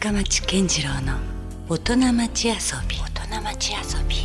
[0.00, 1.18] 深町健次郎の
[1.68, 2.54] 大人町遊
[2.88, 2.96] び。
[2.96, 4.16] 大人町遊び。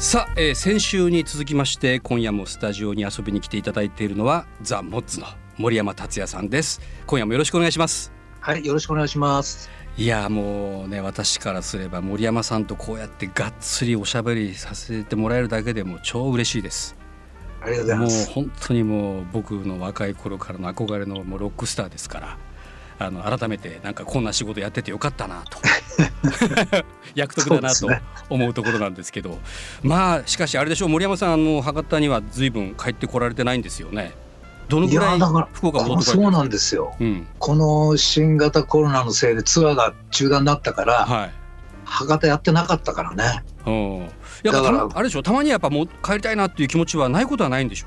[0.00, 5.26] さあ、えー先週に続きまして今夜もスタジオに遊びに来ていただいているのはザ・モッツの
[5.58, 6.80] 森山達也さんです。
[7.06, 8.10] 今夜もよろしくお願いします。
[8.40, 9.68] はい、よろしくお願いします。
[9.98, 16.96] いやもうね私からすれば森山さんとこうやってがっつりおしゃべりさせてもらえるだけでも超嬉しいです。
[17.60, 18.30] ありがとうございもうます。
[18.30, 22.38] 本当にもう僕の若い頃からの憧れのもうロックスターですから
[23.06, 25.58] あの改めてなんかこんな仕事やっててよかったなと。
[27.14, 27.88] 役得だなと
[28.30, 29.38] 思うところなんですけど。
[29.82, 30.88] まあしかしあれでしょう。
[30.88, 34.12] 森山さんあの博多には随分帰ってこられてないんですよね。
[34.68, 35.18] どのいぐらい
[35.52, 36.94] 福岡戻ってこられてそうなんですよ。
[37.00, 37.26] うん。
[37.38, 41.30] この新型コロナのせいでツアーが中断になったから、はい。
[41.84, 43.44] 博多やってなかったからね。
[43.66, 43.98] うん
[44.42, 47.86] やっぱただからまあれでしょたまにはやっぱもう帰りたいなっていう気持ちはないことはないんでしょ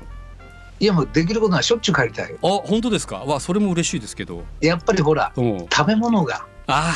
[0.78, 2.36] いやもうできることはしょっちゅう帰りたいよ。
[2.42, 3.24] あ本当ですか？
[3.24, 4.44] わそれも嬉しいですけど。
[4.60, 5.58] やっぱりほら、うん。
[5.72, 6.46] 食べ物が。
[6.66, 6.94] ああ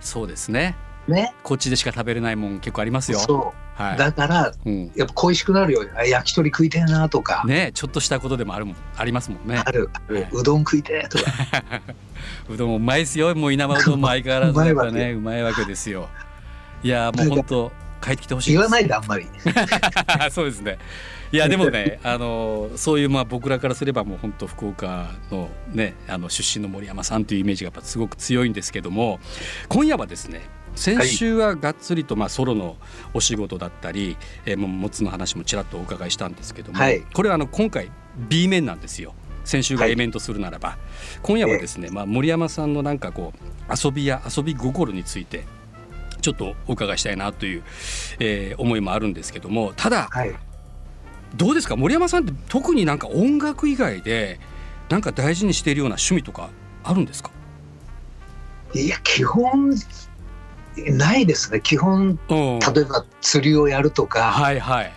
[0.00, 0.76] そうですね。
[1.06, 1.32] ね。
[1.42, 3.18] こっちでしか食べれないもん結構ありますよ。
[3.20, 3.98] そはう。
[3.98, 5.84] だから、い、うん、やっぱ恋しくなるよ。
[5.96, 7.44] あ焼き鳥食いてえなとか。
[7.46, 8.76] ねちょっとしたことでもあるもん。
[8.96, 9.62] ありますもんね。
[9.64, 10.28] ある、はい。
[10.32, 11.24] うどん食いてえとか。
[12.50, 13.34] うどんもうまいですよ。
[13.34, 14.98] もう稲葉うどんも相変わらずやっぱ うまいわけ。
[14.98, 16.08] ねうまいわけですよ。
[16.82, 19.26] いやもう本当帰ってきてほしい言わないであんまり。
[20.30, 20.78] そうですね。
[21.32, 29.20] いやでもねあのそういうまあ僕らからすればもう本当福岡のねあの出身の森山さんというイメージがやっぱすごく強いんですけども
[29.68, 32.76] 今夜はですね先週はがっつりとまあソロの
[33.14, 37.02] お仕事だったり、えー、もうもつの話もちらっとお伺いしたんですけども、はい。
[37.12, 37.90] これはあの今回
[38.28, 39.14] B 面なんですよ。
[39.44, 39.92] 先週がはい。
[39.92, 40.78] A 面とするならば、
[41.22, 45.44] 今夜はですね、まあ、森山さんのなんかこう遊びや遊び心について
[46.20, 47.62] ちょっとお伺いしたいなという、
[48.18, 50.34] えー思いもあるんですけどもただはい。
[51.36, 51.76] どうですか？
[51.76, 54.40] 森山さんって特になんか音楽以外で
[54.88, 56.50] なんか大事にしているような趣味とか
[56.82, 57.30] あるんですか？
[58.74, 59.74] いや、基本、
[60.76, 61.60] ないですね。
[61.60, 62.58] 基本、うん。
[62.58, 64.92] 例えば釣りをやるとか、はいはい、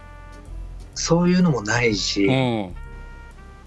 [0.95, 2.75] そういうのもないし、うん。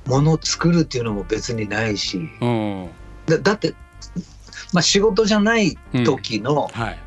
[0.06, 2.88] 物を作るっていうのも別にないしうん。
[3.26, 3.74] だだって、
[4.72, 6.98] まあ、仕事じゃない時のはい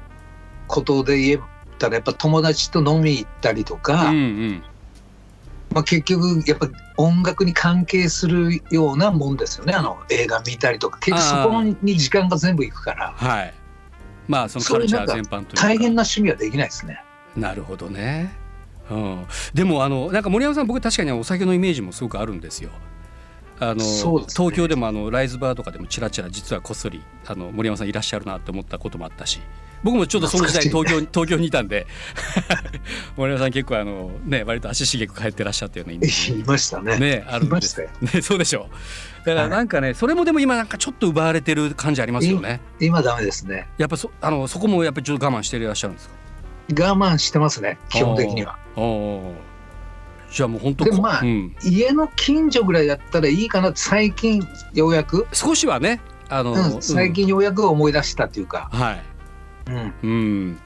[0.69, 1.39] ことで言え
[1.77, 4.63] たらやっぱ友達と飲み行ったりとか、うんうん。
[5.73, 9.73] まあ、結局やっぱ音楽に関係するようなもんですよね。
[9.73, 10.99] あの映画見たりとか。
[10.99, 13.13] 結局そこに時間が全部いくから。
[13.17, 13.53] はい。
[14.29, 15.63] まあそのカルチャー全般というか。
[15.63, 17.03] 大変な趣味はできないですね。
[17.35, 18.31] なるほどね、
[18.89, 22.69] うん、でもあのなんか森山さん僕確かにお酒のイメージもすごくあるんですよ。
[23.59, 23.83] あの、ね。
[23.83, 29.41] 東京でもあのライズバーとかでもちらちら実はこっそりあの森山さんいらっしゃるなって思ったこともあったし
[29.83, 31.87] 僕もちょっとその時代東京に東京にいたんで。
[33.15, 36.39] 森山さん結構あのね割と足しげく帰ってらっしゃったようなイメージ。
[36.39, 36.97] いましたね。
[36.97, 37.79] ねあるんです。
[37.79, 38.67] ねそうでしょ
[39.25, 42.61] だからなんかね、それもでも今なんかちょっと奪われてる感じありますよね。
[42.79, 43.67] 今ダメですね。
[43.77, 46.15] やっぱそあのそこもやっぱりちょっと我慢していらっしゃるんですか？
[46.69, 48.57] 我慢してますね基本的には。
[48.75, 49.49] おーおー
[50.31, 58.79] じゃあもう本当でもまあうん、家の近所ぐらいだったらいいかなって最近ようやく、少しはねあの、うん、最近ようやく思い出したっていうか、うん。
[58.79, 59.03] はい
[59.69, 60.13] うん、う
[60.51, 60.59] ん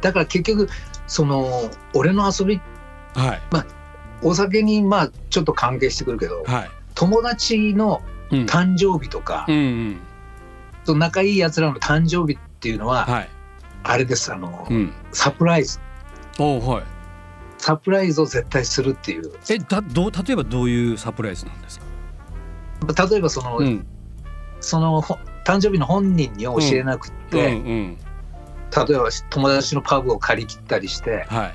[0.00, 0.68] だから結局
[1.06, 2.60] その俺の遊び
[3.14, 3.42] はい。
[4.22, 6.70] お酒にまあちょっと関係してくるけどはい。
[6.94, 8.38] 友達のうん。
[8.46, 9.58] 誕生日とか、うんう
[9.90, 10.00] ん。
[10.84, 13.28] その仲いいやつらの誕生日っていうのは、はい。
[13.82, 14.32] あれです。
[14.32, 14.92] あの、うん。
[15.12, 15.78] サプライズ。
[16.38, 16.84] おーはい。
[17.58, 19.30] サプライズを絶対するっていう。
[19.50, 21.86] えだどう例えばどういうサプライズなんですか？
[23.06, 23.86] 例えばその、うん。
[24.60, 27.98] そのほ誕生日の本人に教えなくっうんて、うん
[28.74, 31.54] 例えば友達のパブを借り切ったりしてはい。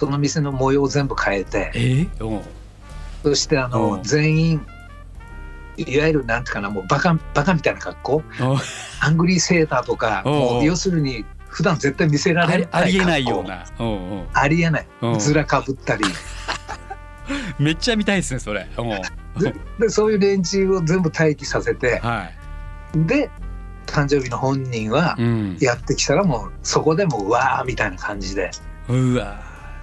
[0.00, 1.78] その店の模様を全部変えてえ？
[2.22, 2.42] ー、
[3.22, 4.66] そしてあうのん全員
[5.76, 8.22] いわゆるなんていうかなもうバカバカみたいな格好？
[8.40, 8.56] お
[9.00, 10.22] アングリーセーターとか
[10.62, 13.64] 要するに普段絶対見せらあれないりありえないような。
[14.34, 14.86] ありえない。
[15.02, 15.16] う。
[15.16, 16.04] んずらかぶったり。
[17.58, 18.68] めっちゃ見たいですねそれ。
[18.76, 19.42] おう。
[19.42, 22.28] ででそういう連中を全部待機させては
[22.94, 23.06] い。
[23.06, 23.30] で
[23.88, 25.56] 誕生日の本人はうん。
[25.60, 28.50] やってきたらもうそこでもうわーみたいな感じで。
[28.88, 29.40] うわ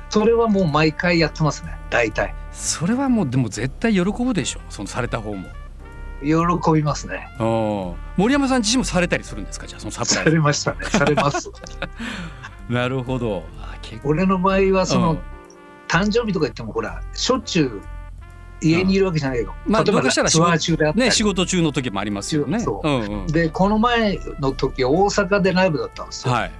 [0.09, 1.75] それはもう毎回やってますね。
[1.89, 2.33] 大体。
[2.51, 4.61] それはもうでも絶対喜ぶでしょ。
[4.69, 5.47] そのされた方も。
[6.21, 6.31] 喜
[6.73, 7.27] びますね。
[8.17, 9.67] 森山さん自身もされたりするんですか？
[9.67, 10.31] じゃあそのサプさライズ。
[10.31, 10.77] れましたね。
[10.85, 11.51] されます。
[12.69, 13.43] なるほど。
[14.03, 15.19] 俺の場合はその、うん。
[15.87, 17.81] 誕生日とか言ってもほらしょっちゅう
[18.61, 22.59] 家にいるわけじゃないよ、まあ例えばツアー中であったり、ね仕事中の時もありますよね。
[22.59, 22.87] そう。
[22.87, 23.27] うんうん。
[23.27, 26.51] でこの前の時は大阪でライブだったんですよ、はい。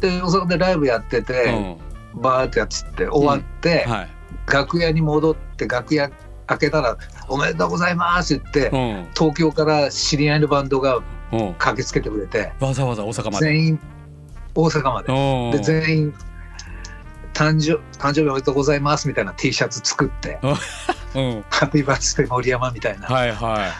[0.00, 1.76] で大阪でライブやってうて、ん。
[2.14, 4.08] バーってやつって終わって、はい。
[4.52, 6.10] 楽屋に戻って楽屋
[6.46, 6.96] 開けたら
[7.28, 9.06] 「おめでとうございます」って言って、うん。
[9.14, 11.00] 東京から知り合いのバンドが
[11.32, 11.54] うん。
[11.58, 13.46] 駆けつけてくれてわざわざ大阪まで。
[13.46, 13.80] 全員
[14.54, 15.12] 大阪まで。
[15.12, 15.50] うん。
[15.52, 16.14] で全員
[17.40, 20.38] 誕生誕生日おめでとうございますみたいな T シャツ作って
[21.16, 23.72] うんハッピーバースデー森山みたいなはいは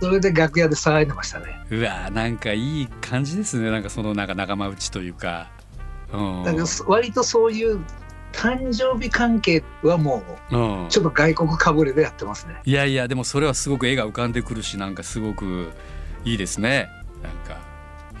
[0.00, 1.74] それで楽屋で騒いでましたねい。
[1.76, 5.48] うわなんかいい感じですねなんかそのなんか仲間内というか。
[6.12, 6.42] うん。
[6.42, 7.80] だから割とそういう
[8.32, 15.70] 誕生日関係はもうんうちょっと外国かぶれでやってますねいやいやでもそれはすごく絵が浮かんでくるしなんかすごく
[16.24, 16.88] いいですね
[17.22, 17.60] なんか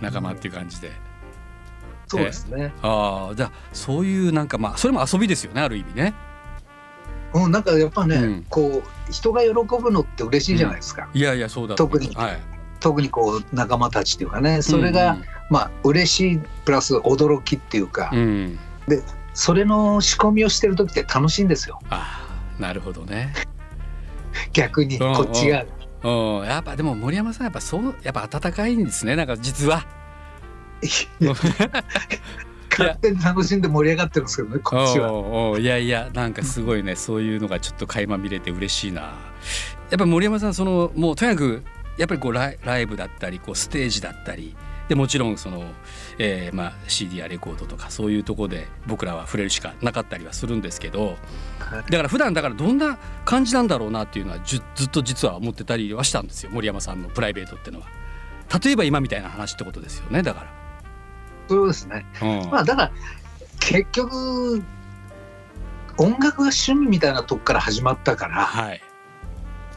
[0.00, 0.92] 仲間っていう感じで。
[2.12, 2.72] そうですね。
[2.82, 6.14] ああじゃあそういうなんかまあそれも遊びですよねある意味ね。
[7.34, 8.46] うんなんかやっぱね、うん。
[8.50, 12.40] こう人が喜ぶのって嬉しいじゃないですか、いやいやそうだ特にはい、
[12.80, 14.60] 特にこう仲間たちっていうかね。
[14.60, 15.16] それが、
[15.48, 18.18] まあ嬉しいプラス驚きっていうか、うん、
[18.88, 21.80] うん、それの仕込みをしてる時って楽しいんですよ。
[21.88, 23.32] ああなるほどね。
[24.52, 25.64] 逆にうんこっちが
[26.02, 26.44] うん。
[26.44, 30.01] やっぱでも森山さんやっぱそうやっぱ温かいんですねなんか実は。
[32.70, 35.12] 勝手に楽しんで盛り上がってるんですけどねこっちは。
[35.12, 41.62] おうおういやいやなんかすごいねそういうのがちょっと垣間見れて嬉しいなやっぱ森山さんそのもうとにかく
[41.98, 44.56] やっぱりこうライライブだったりこうステージだったり
[44.88, 45.64] でもちろんその、
[46.18, 51.16] えーまあ、CD やレコードとかそういうところで僕らは触れるしかなかったりはするんですけど
[51.58, 57.86] はいだから普段だからどんな感じなんだろうなっていうのはずっと実は思ってたりはしたんですよ森山さんのプライベートっていうのは。
[58.62, 60.44] 例えば今みたいな話ってことですよねだか
[61.48, 62.06] そうですね。
[62.20, 62.28] ら。
[62.28, 62.92] うんまあだから
[63.60, 64.62] 結局
[65.98, 68.80] 音楽が趣味みたいなとこから始まったからはい、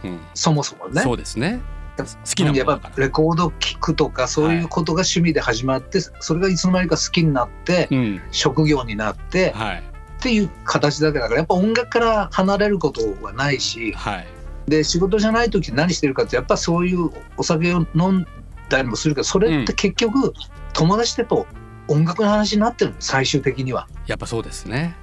[0.04, 1.02] うんそもそもね。
[1.02, 1.62] そうですね。
[1.98, 2.04] 好
[2.36, 2.68] きなもやっ。
[2.68, 9.84] ぱレコード聴くとかそういうことが趣味で始まって、それがいつの間にか好きになって、うん、職業になって、はい
[10.26, 14.28] っていう形だけだからやっぱ音楽から離れることはないしはい。
[14.68, 18.28] で仕事じゃない時何してるかってやっぱそういうお酒を飲ん
[18.68, 20.34] だりもするけどそれって結局
[20.76, 23.88] 友達とやっぱ音楽の話になってるの最終的には。
[24.08, 24.96] やっぱそうですね。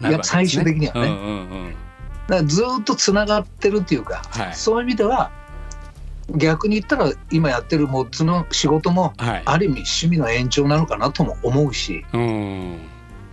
[0.00, 1.74] いや最終的にはねうんうんうん。
[2.26, 5.30] だからずっとつながってるっていうか、はいそういう意味では
[6.36, 9.42] 逆に言ったら今やってるモッツの仕事もはい。
[9.44, 12.78] ある意味趣味の延長なのかなとも思うしうん。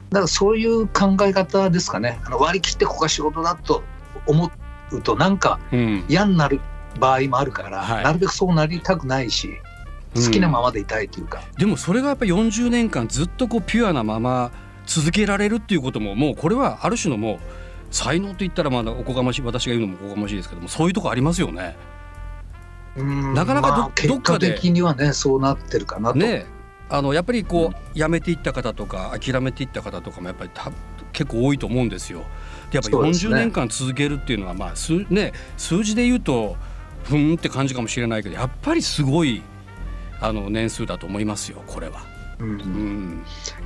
[0.09, 3.83] だからそういう考え方ですかねあの割り切ってここが仕事だと
[4.25, 4.51] 思
[4.91, 6.05] うとなんかうん。
[6.09, 6.59] 嫌になる
[6.99, 9.61] 場合もあるから、はいなるべくそうなりたくないし
[10.25, 14.51] 好きなままでいたいというか、でもそれがやっぱ40年間ずっとこうピュアなまま
[14.85, 17.37] 続けられるっていうことももうこれはある種のもう
[17.91, 21.75] 才能と言ったらまだおこがましい私が言うのもおこがましいですけどもそういうとこありますよね。
[22.95, 23.33] うん。
[23.33, 26.45] なかなかどまあ結果どっかで的にはねそうなってるかなと、ね。
[26.89, 30.71] あのやっぱりこう辞めていった方とか諦めていった方とかもやっぱりた
[31.11, 32.19] 結構多いと思うんですよ。
[32.71, 33.35] でやっぱり40そうですね。
[33.35, 36.55] 年間続けるっていうのはまあ数ね数字で言うと
[37.03, 39.41] ふーんって感じかもしれないけどやっぱりすごい
[40.21, 42.01] あの年数だと思いますよこれは。
[42.39, 43.23] うんうん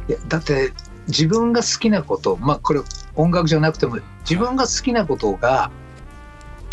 [0.08, 0.72] いやだって
[1.08, 2.82] 自分が好きなことまあこれ
[3.16, 5.72] 音楽じゃなくても自分が好きなことが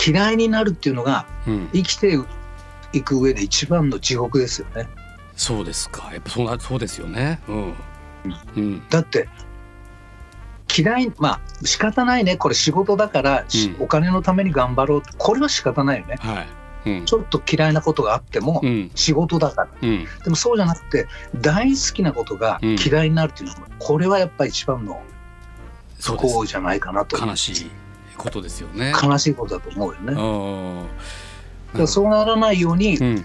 [0.04, 2.16] 嫌いになるっていうのがうん、生きて
[2.92, 4.88] いく上で一番の地獄ですよね。
[5.34, 7.40] そうですかやっぱそうなそうですよね。
[7.48, 7.75] うん
[8.56, 9.28] うんだって
[10.76, 16.16] 嫌いまあ仕方ないねこれ仕事だから、しうんお金のために頑張ろうこれは仕方ないよね。
[16.20, 16.46] はい。
[16.86, 17.04] うん。
[17.04, 18.90] ちょっと嫌いなことがあってもうん。
[18.94, 19.69] 仕事だから。
[19.82, 20.06] うん。
[20.25, 21.06] でもそうじゃなくて
[21.40, 25.02] 大好きなことが嫌いになるっていうのは、これはやっぱり一番の
[25.97, 27.70] 不そうじゃないかなと悲しい
[28.16, 28.92] ことですよね。
[29.02, 30.88] 悲しいことだと思うよね。
[31.76, 33.25] だそうならないように、うん。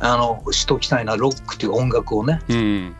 [0.00, 2.40] あのしときたいなロックっていう音楽をね。
[2.48, 2.94] うん、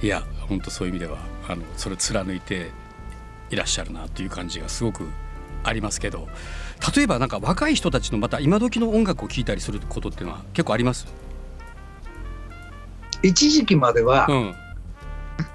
[0.00, 2.70] いや本当そういう意味ではあのそれを貫いて
[3.50, 5.08] いらっしゃるなという感じがすごく
[5.64, 6.28] ありますけど
[6.96, 11.06] 例えばなんか若い人たちのまた今時の音楽を聴いたりすることっていうのは結構あります、
[13.22, 14.54] 一時期まではうん、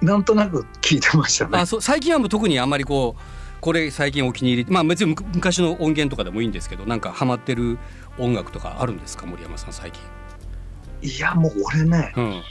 [0.01, 1.65] なんとなく聞いてましたねあ。
[1.65, 3.21] そう最近はもう特にあんまりこう
[3.61, 7.79] これ最近お気に入りまあ別にむ昔の音源とかでもいいんですけどなんかハマってる
[8.19, 9.25] 音楽とかあるんですか？
[9.25, 10.01] 森山さん最近。
[11.01, 12.41] いやもう俺ねうん、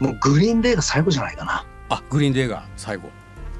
[0.00, 3.10] もうグリーンデーが最後じゃないかなあグリーンデーが最後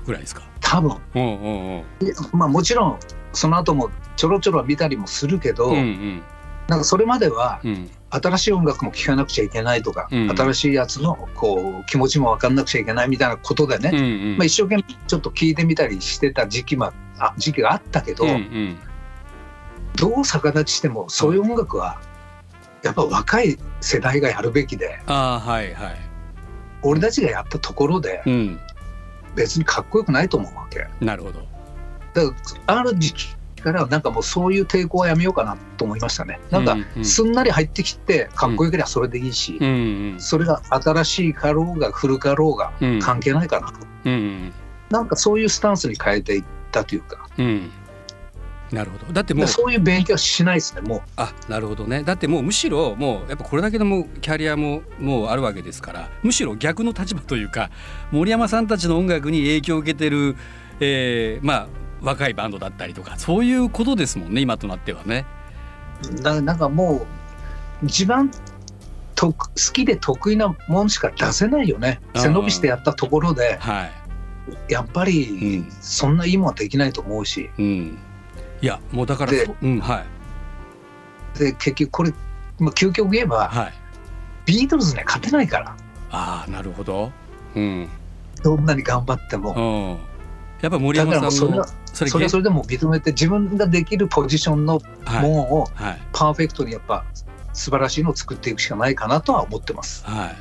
[0.06, 0.42] ぐらいですか？
[0.72, 0.96] 多分。
[1.14, 1.84] うんうんうん。
[2.32, 2.98] まあもちろん
[3.34, 6.22] その後もちょろちょろ見たりもするけど、うんうん。
[6.68, 7.90] なんかそれまではうん。
[8.14, 10.30] 新しい音楽も聴かなくちゃいけないとか、うん。
[10.30, 14.00] 新しいやつのこう気持ちも分かんなくちゃいけないみたいなことでね、うんう
[14.34, 14.38] ん。
[14.38, 18.78] まあ、一生懸命ちょっと聞いてみたりしてた時期,、まあ、時期があったけど、うんうん
[19.94, 22.00] どう逆立ちしてもそういう音楽は
[22.82, 25.96] やっぱ若い世代がやるべきでああはいはい。
[26.82, 28.58] 俺たちがやったところでうん
[29.34, 30.86] 別にかっこよくないと思うわけ。
[31.04, 31.40] なるほど。
[32.14, 32.34] だか
[32.66, 36.40] らある時期からなんかもうそういう抵抗はやめようかなと思いましたね。
[36.50, 37.04] なんかうんうん。
[37.04, 40.20] すんなり入ってきてかっこよければそれでいいし、うんうん。
[40.20, 43.74] それが新しいかろうが古かろうがうん関係ないかなと、
[44.04, 44.52] うん。
[44.90, 47.70] なんかそういうスタンスに変えていったというか、うん
[48.72, 49.12] なるほど。
[49.12, 51.00] だってもうそういう勉強はしないですねもう。
[51.16, 52.02] あなるほどね。
[52.02, 57.70] だってもうむしろもうやっぱこれだけのもうキャリアももうあるわけですからむしろ逆の立場というか
[58.10, 60.36] 森山さんたちの音楽に影響を受けてる、
[60.80, 61.68] えーまあ
[62.02, 65.24] 若いバンドだったりとかそういうことですもんね今となってはね。
[66.20, 67.06] だなんかも
[67.82, 68.30] う一番
[69.14, 72.00] と好きで得意なもんしか出せないよね。
[72.16, 73.92] 背伸びしてやったところではい。
[74.72, 75.72] やっぱりうん。
[75.80, 77.50] そんないいもんはできないと思うし。
[77.56, 77.98] うん、
[78.62, 80.04] いやもうだからうんは
[81.36, 81.38] い。
[81.38, 82.12] で結局これ、
[82.60, 83.72] まあ、究極言えばはい。
[84.46, 85.76] ビートルズには勝てないから。
[86.10, 87.10] ああなるほど。
[87.54, 87.88] うん。
[88.42, 89.52] どんなに頑張っても。
[89.52, 90.62] うん。
[90.62, 96.00] やっぱ森山さんのもうそれはそれそれはそれでも認めて自分ができるポジションのはいもんをはい。
[96.12, 97.04] パーフェクトにやっぱ
[97.52, 100.04] 素晴らしいのを作っていくしかないかなとは思ってます。
[100.06, 100.36] はい。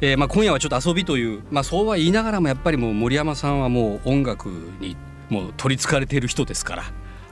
[0.00, 4.46] えーまあ、今夜はちょっと遊びという、まあ、そうは言いながらもやっぱりもう森山さんはもう音楽
[4.78, 4.96] に
[5.28, 6.84] もう取りつかれている人ですから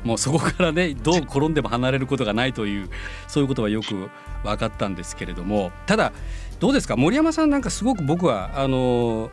[0.07, 2.89] もうそこからねどう転んでも離れることがないという
[3.29, 4.09] そういうことはよく
[4.45, 5.73] 分かったんですけれども。
[5.87, 6.13] ただ
[6.61, 6.97] どうですか？
[6.97, 9.31] 森山さんなんかすごく僕はあの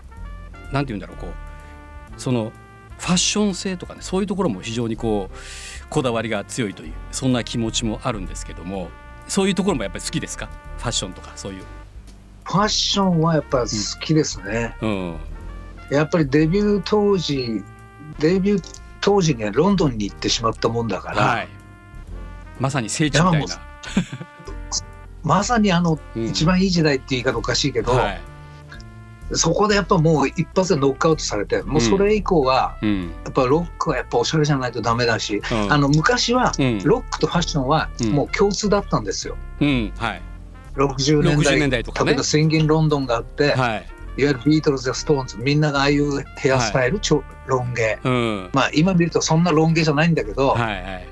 [0.72, 1.32] なんて言うんだろうこう
[2.20, 2.52] その
[2.98, 8.90] ファッション性とかねそういうところも非常にこうこだわりが強いというそんな気持ちもあるんですけども。
[9.26, 10.50] そういうところもやっぱり好きですか？
[10.78, 11.64] ファッションとかそういう。
[12.44, 14.76] ファッションはやっぱ好きですね。
[14.82, 15.16] うん。
[15.90, 17.64] やっぱりデビュー当時
[18.20, 21.48] デビュー当時にはロンドンに行ってしまったもんだから、はい、
[22.58, 23.62] まさに聖地みたいな。
[25.24, 26.26] まさにあのうん。
[26.26, 28.22] 一番いい時代って言い方おかしいけど、はい。
[29.34, 33.12] そこでやっぱもう一発でノックアウトされてもうそれ以降はうん。
[33.26, 35.74] やっぱロックはやっぱおしゃれじゃないとダメだし、うん。
[35.74, 36.80] あの昔はうん。
[36.84, 38.12] ロックとファッションはうん。
[38.12, 39.36] もう共通だったんですよ。
[39.60, 39.94] うん。
[39.98, 40.22] はい。
[40.76, 42.12] 60年代60年代とかね。
[42.12, 43.84] 例えば Swinging London があって、い、
[44.22, 48.00] わはいゆるビートルズやストーンズみんながああいうヘアスタイル、ちょロン毛。
[48.04, 48.50] うん。
[48.54, 51.08] まあ今見るとそんなロン毛じゃないんだけど、はいはい。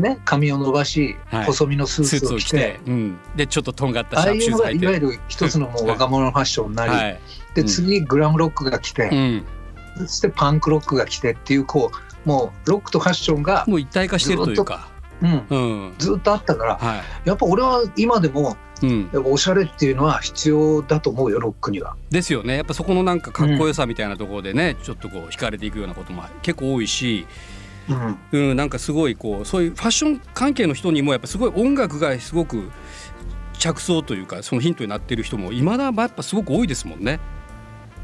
[0.00, 1.44] ね、髪を伸ばし、はい。
[1.46, 2.80] 細身のススーーツを着て。
[2.86, 4.86] うん、でちょっととんがったシャーああいうのプシューズ履いて。
[4.86, 7.20] がいわゆる一つのもう若者のファッションになり、はい。
[7.54, 7.68] でうん。
[7.68, 9.44] 次グラムロックが来て、うん、
[9.98, 14.88] そしてパンクロックが来てっていうこうもうロックとファッションが、もう一体化してるというか、
[15.22, 15.56] うん、う
[15.90, 21.96] ん、ずっとあったからはやっぱ俺は今でもい、うん、おしゃれっていうのは必要だと思うよロックには。
[22.10, 22.56] ですよね。
[22.56, 27.26] やっぱそこのなんかかっこよさみたいなところでね、ちょっとこう惹かれていくようなことも結構多いし、
[27.88, 28.18] うん
[28.50, 32.70] うん、なんかすごいこうそういうファッション関係の人にもやっぱすごい音楽がすごく
[33.58, 37.20] 着想というかそのヒントになっている人もいまだやっぱすごく多いですもんね。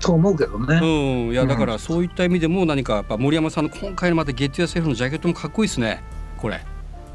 [0.00, 0.80] と思うけどね。
[0.82, 0.84] う
[1.30, 6.02] ん、いやうんだからそういった意味でも何かやっぱ森山さんの今回のまた「ゲットやセルフ」のジャケットもかっこいいですね
[6.38, 6.64] これ。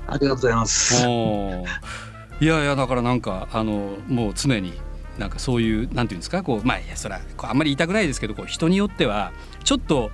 [0.07, 1.05] ありがとうございます。
[2.39, 4.73] いやいやだからなんかあのもう常に
[5.17, 9.31] なんかそういうなんていうんですかこうまあいやそらこうあんまり言いたくないですけどこう人によっては
[9.63, 10.11] ちょっと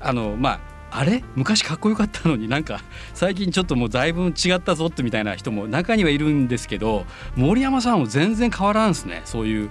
[0.00, 0.60] あのま
[0.90, 2.82] ああれ昔かっこよかったのになんか
[3.14, 9.70] 最近ちょっともうだいぶ違ったぞってみたいな人も中にはいるんですけど森山さんも全然変わらんですねそういう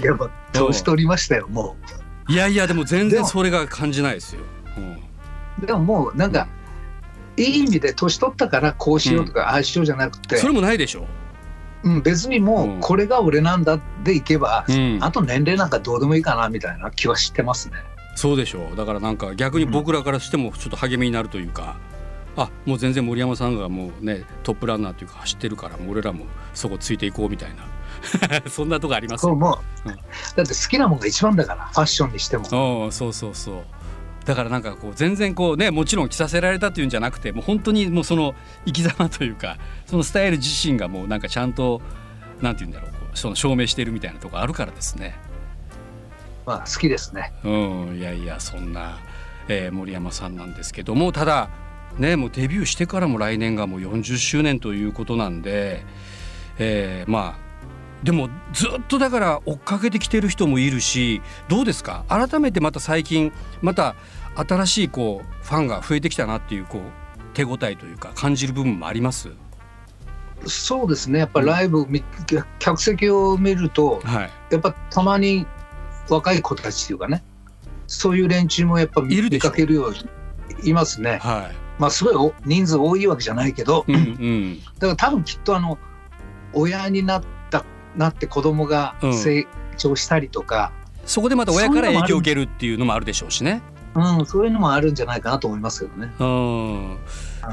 [0.00, 1.76] いやまあ年取りましたよも
[2.30, 4.42] いやいやでも全然それが感じないですよ。
[4.76, 4.92] うん
[5.64, 5.66] う。
[5.66, 6.46] でももうなんか、
[7.36, 11.06] いい意味で年取ったからこうしようとか、ああしようじゃなくてそれもないでしょ
[11.82, 12.78] うん、別にもうん。
[12.78, 14.98] うこれが俺なんだでいけば、うん。
[15.00, 17.74] あと年齢なんかどうでもいいかなみたいな気はしてますね。
[18.16, 18.76] そうでしょう。
[18.76, 21.76] だからなんか逆に僕らからしてもちょっと励みになるというか、
[22.36, 27.64] あもう全然森山さんがもうねトップランナーというか走ってるからもう俺らもそこついていこうみたいな。
[28.48, 29.30] そんなとこありますよ。
[29.30, 29.96] そうもう、うん。
[29.96, 30.02] だっ
[30.34, 32.44] て好きなもんが一番だからファッションにしても。
[32.84, 33.64] うんそうそうそう
[34.24, 38.34] だからなんかこう全然こうねもちろん着させられたというんじゃなくてもう本当にもうその
[38.66, 41.80] 生き様というかそのスタイル自身がもうなんかちゃんと
[42.40, 45.18] なんて言うんだろうその証明しているみたいなとこあるからですね。
[46.46, 47.32] まあ好きですね。
[47.44, 48.98] うん、いやいやそんな、
[49.48, 51.50] えー森山さんなんですけどもただ
[51.98, 55.82] ねもうデビューしてからも来年がもう40周年ということなんで、
[56.58, 57.49] えーまあ
[58.02, 62.04] でもずっとだから追っかけてきてる人もいるしどうですか？
[62.08, 63.30] 改めてまた最近
[63.60, 63.94] また
[64.34, 66.82] 新しいこうファンが増えてきたなっていうこう
[67.34, 69.28] 手応えというか感じる部分もあります？
[70.46, 71.18] そうですね。
[71.18, 72.02] やっぱライブ見、
[72.58, 74.30] 客席を見るとはい。
[74.50, 75.46] やっぱたまに
[76.08, 77.22] 若い子たちっていうかね
[77.86, 81.18] そういう連中もやっぱ見かけるようにいますね。
[81.20, 83.84] はまあすごいお人数多いわけじゃないけど。
[83.86, 85.78] い、うんうん、だから多分きっとあの
[86.54, 87.28] 親になった
[87.96, 90.72] なって子供がうん成長したりとか、
[91.06, 93.62] そこでまた親から影響を受けるっていうのもあるでしょうしね。
[93.94, 96.12] うん、そういうのもあるんじゃないかなと思いますけどね。
[96.18, 96.98] うん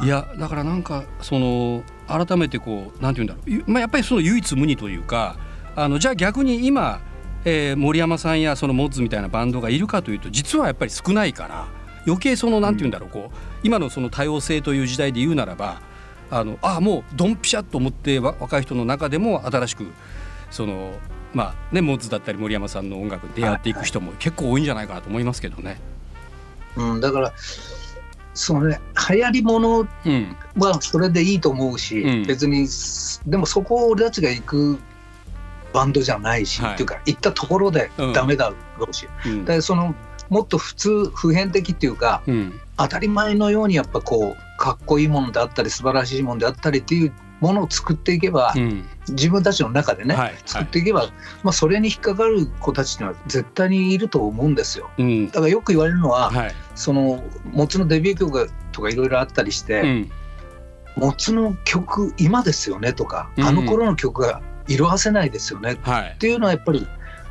[0.03, 5.38] いやだからなんかその改めてこうなんて言うんだろうゆ、まあ、やっぱりその唯一無二というか
[5.75, 7.00] あのじゃあ逆に今、
[7.46, 11.67] えー森山さんやそのモッズみたいなバンドがいるかというと実はやっぱり少ないから
[12.06, 15.82] 余計そのなんて言うんだろうこう今のその多様性という時代で言うならば
[16.29, 19.88] あのあもうドンピシャと思ってわ若い人の中でも新しく
[20.51, 20.94] その
[21.34, 25.80] まあねモッズだったり森山さんの音楽に出会っていく人も結構多いんじゃないかなと思いますけどね。
[26.75, 27.34] うん、だから
[28.34, 30.36] そのね流行りものうん。
[30.58, 32.24] はそれでいいと思うし、うん。
[32.25, 32.68] 別に
[33.30, 34.80] でもそこを俺たちが行く
[35.74, 36.74] バンドじゃないし、はい。
[36.74, 38.13] っていうか行ったところでうん。
[38.13, 39.46] ダメだろうし、うん。
[39.46, 39.96] でその
[40.30, 42.60] もっと普通普遍的っていうかうん。
[42.77, 51.08] 当たり前のようにやっぱこうかっこいいものであったり素晴らしいものであったりっていうものを作っていけば、うん自分たちの中でね、はい作っていけば、
[51.44, 54.90] まあ、それに引っかかる子たちには絶対にいると思うんですよ。
[54.98, 55.28] うん。
[55.28, 56.56] だからよく言われるのは、はい。
[56.76, 60.12] そのモツのデビュー曲とかいろいろあったりして、うん。
[60.96, 63.44] モツの曲今ですよねとか、うん。
[63.46, 65.74] あの頃の曲が色あせないですよね。
[65.74, 66.16] っはい。
[66.20, 66.88] ていうのはやっぱり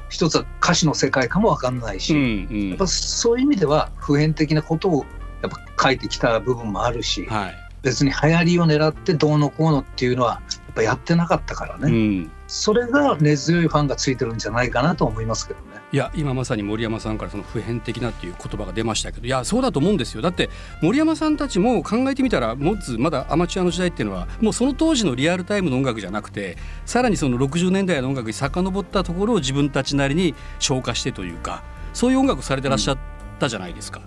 [0.09, 2.68] 一つは歌詞の世界かもわかんないし、うんうん。
[2.71, 5.06] やっぱそういう意味では普遍的なことを
[5.42, 7.54] やっぱ書いてきた部分もあるし、はい。
[7.83, 10.42] 別に流行りを狙ってどうのこうのっていうのは
[10.76, 12.30] ぱやってなかったからね、うん。
[12.47, 15.66] それが根強いファンがついてるんじゃないかなと思いますけどね。
[15.92, 20.21] いや今まさに森山さんからその普遍的なっていう言葉が出ましたけどいやそうだと思うんですよ。
[20.21, 20.50] だって
[20.83, 31.62] 森山さんたちも考えてみたらモッツまだアマチュアの時代っていうのはもうその当時のリアルタイムの音楽じゃなくてさらにその60年代の音楽に遡ったところを自分たちなりに消化してというか
[31.95, 32.99] そういう音楽されてらっしゃっ
[33.38, 34.00] たじゃないですか。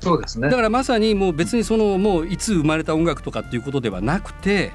[0.00, 0.50] そうですね。
[0.50, 4.72] だからまさにもう別にそのもういつ生まれた音楽とかっていうことではなくて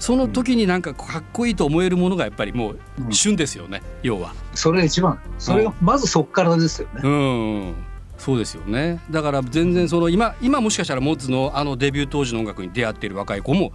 [0.00, 4.34] その時になんかかっこいいと思えるものがやっぱりもううん旬ですよね、要は。
[4.54, 7.00] それが一番それがまずそこからですよね。
[7.04, 7.74] うん
[8.16, 13.72] そうですよねだから全然その今今もしかしたらモッズのあのデビュー当時の音楽に出会っている若い子も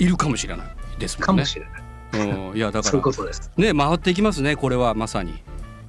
[0.00, 0.66] いるかもしれない
[0.98, 1.26] ですもんね。
[1.26, 2.28] かもしれない。
[2.50, 3.52] うん、いやだかそういうらことです。
[3.56, 5.42] ね回っていきますねこれはまさに。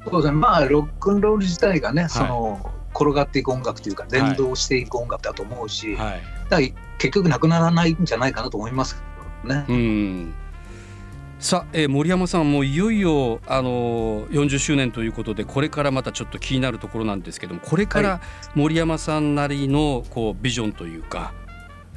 [0.05, 0.37] そうですね。
[0.37, 6.21] まあロックンロール自体がね、その転がっていく音楽というか連動していく音楽だと思うし、はい。
[6.49, 6.67] だから
[6.99, 9.01] 結局なくならないんじゃないかなと思います
[9.43, 9.65] ね。
[9.67, 10.33] うん。
[11.39, 18.19] さあ、えー森山さんもういよいよあのー40周年ということでこれからまたちょっと気になるところなんですけどもこれから
[18.55, 21.33] 森山さんなりのこうビジョンというか、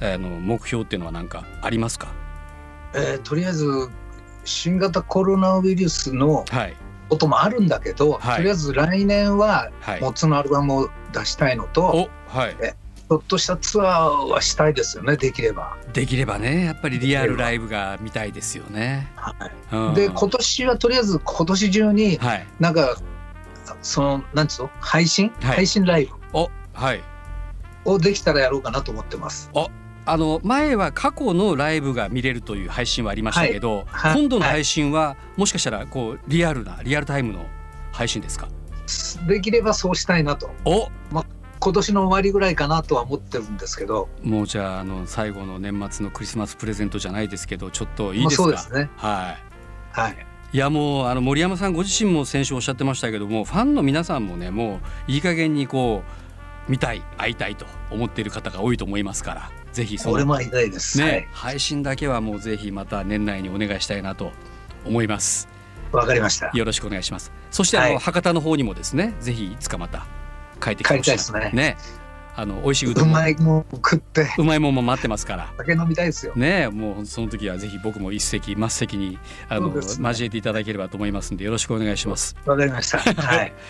[0.00, 2.12] あの目標っていうのは何かありますか？
[2.94, 3.66] えーとりあえず
[4.44, 6.76] 新型コロナウイルスのはい
[7.08, 10.00] こともあるんだけど、はいとりあえず来年ははい。
[10.00, 12.56] モッツのアルバムを出したいのと、おはい。
[12.56, 15.76] ちょっとしたツアーはしたいですよね、できれば。
[15.92, 19.10] できればねやっぱりリアルライブが見たいですよね。
[19.14, 19.94] はい、うん。
[19.94, 22.46] で、今年はとりあえず今年中に、はい。
[22.58, 22.96] なんか、
[23.82, 25.56] その、なんつうの、配信、はい。
[25.56, 26.14] 配信ライブ。
[26.32, 27.00] おはい。
[27.84, 29.50] をできたらやろうかなと思ってます。
[30.04, 34.20] あの前は過去のライブが見れるという配信はありましたけど、はい。
[34.20, 37.46] 今度の配信はもしかしたらこうリアルなリアルタイムの
[37.92, 38.48] 配信ですか？
[39.28, 40.50] できればそうしたいなと。
[40.64, 40.88] お
[41.64, 48.42] 今年の終わりぐらいかなとは思ってるんですけど、もうじゃああの最後の年末のクリスマスプレゼントじゃないですけどちょっといいまあですか？
[48.42, 48.90] そうですね。
[48.96, 49.36] は
[49.92, 50.12] はい。
[50.12, 50.16] い。
[50.56, 56.02] いやもうあの森山さんご自身も先週おっしゃってましたけどもファンの皆さんもねもういい加減にこ
[56.68, 60.98] う見たい会いたいと思っている方が多いと思いますからぜひその俺も会いたいです。
[60.98, 64.32] ね、配信だけはもうぜひまた年内にお願いしたいなと
[64.84, 65.48] 思います。
[65.92, 66.02] はい。
[66.02, 66.50] わかりました。
[66.52, 67.32] よろしくお願いします。
[67.50, 70.06] そしてあの、はい博多の方にもですね、ぜひいつかまた
[70.62, 71.76] 帰ってきてほしいですねね、
[72.34, 75.52] あの美味しいうどもうんまいもん食ってうまいもんも待ってますから。
[75.58, 76.32] 酒飲みたいですよ。
[76.34, 82.36] ねもうその時はぜひ僕も一席末席にあの、ね交えていただければと思いますんでよろしくお願いします。
[82.46, 82.98] わかりました。
[82.98, 83.52] はい。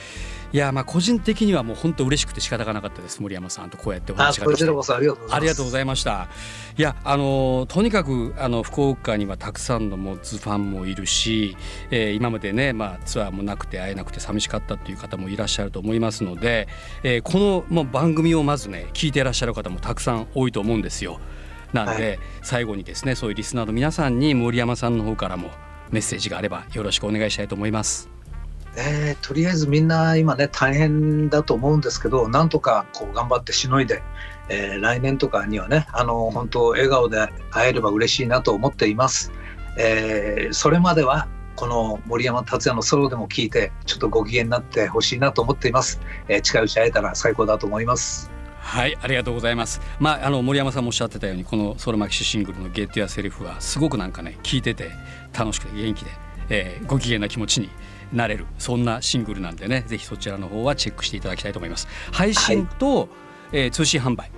[0.52, 5.36] いやまあ個人的にはもう本当嬉しくて仕方がなかったです森山さんとこうやっておあ、話ができてこちらこそありがとうございます。
[5.36, 6.28] ありがとうございました。
[6.76, 11.56] いやあのとにかくあの福岡にはたくさんのモッツファンもいるし、
[11.90, 16.68] えー今までねまあツアーもなくて会えなくて寂しかったっていう方もいらっしゃると思いますので、
[17.02, 21.18] えーこのもう番組をまずね聞いていらっしゃる方もたくさん多いと思うんですよ。
[21.72, 25.50] なんで、はい最後にですねそういうリスナーの皆さんに森山さんの方からも
[25.90, 28.21] メッセージがあればよろしくお願いしたいと思います。
[28.76, 34.02] えーとりあえずみんな今ね大変だと思うんですけどなんとかこう頑張ってしのいで、
[34.48, 39.32] えー来年とかにはねあの本当笑顔で会えれば嬉しいなと思っています、
[39.78, 48.30] えーそれまではこの森山達也のソロでも聞いてちょっとご機嫌になってほしいなと思っています、えー近いうち会えたら最高だと思います。
[48.62, 49.80] はい、ありがとうございます。
[49.98, 54.92] まあ、あの森山さんもおっしゃってたように、このソロマキシシングルのゲットやセリフはすごくなんかね、聞いてて
[55.36, 56.10] 楽しくて元気で、
[56.48, 57.70] えーご機嫌な気持ちに
[58.12, 58.46] なれる。
[58.58, 59.84] そんなシングルなんでね。
[59.86, 61.88] ぜひそちらの方はチェックしていただきたいと思います。
[62.12, 63.08] 配信と、はい、
[63.52, 64.30] えー、通信販売。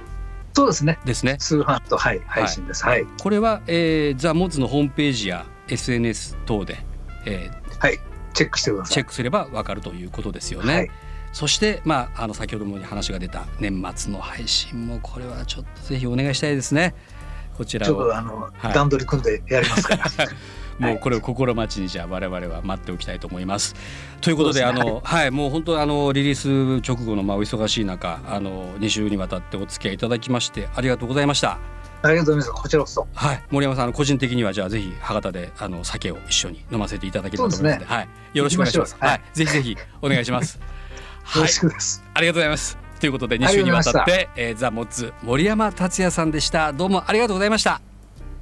[0.52, 0.98] そうですね。
[1.04, 1.36] ですね。
[1.38, 6.78] 通販と、はい、配信です、はい、これは、えー、ザ・モッズのホームページや SNS 等で、
[7.26, 7.98] えー、はい。
[8.34, 8.94] チェックしてください。
[8.94, 10.90] チェックすればわかるということですよね、はい。
[11.32, 16.94] そして、まあ、あの先ほども話が出た年末の配信もこれはちょっとぜひお願いしたいですね。
[17.56, 18.14] こちらを。
[18.14, 20.04] あの、はい、段取り組んでやりますから。
[20.78, 23.74] もうこれを心待ちにじゃあ我々は待っておきたいと思います。
[24.20, 25.30] ということで、ね、あのはい。
[25.30, 31.58] もう本当あのリリース直後のまあお忙しい中あの2週にわたってお付き合いいただきましてありがとうございました。
[32.02, 32.62] ありがとうございます。
[32.62, 33.06] こちらこそ。
[33.14, 38.96] はい、森山さん、あの個人的にはじゃあぜひ博多であの酒を一緒に飲ませていただければと思いますので、でね、はい、よろしくお願いします。
[39.00, 40.58] はい、ぜひぜひお願いします。
[41.34, 42.78] よろしくです、はい、ありがとうございます。
[43.00, 46.74] ということで2週にわたって、えー、ザ・モッツ森山達也さんでした。
[46.74, 47.93] どうもありがとうございました